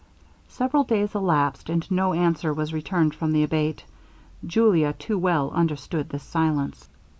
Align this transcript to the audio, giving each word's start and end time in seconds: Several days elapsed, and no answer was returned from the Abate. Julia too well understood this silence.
Several 0.49 0.83
days 0.83 1.13
elapsed, 1.13 1.69
and 1.69 1.85
no 1.91 2.13
answer 2.15 2.51
was 2.51 2.73
returned 2.73 3.13
from 3.13 3.33
the 3.33 3.43
Abate. 3.43 3.85
Julia 4.43 4.93
too 4.93 5.19
well 5.19 5.51
understood 5.51 6.09
this 6.09 6.23
silence. 6.23 6.89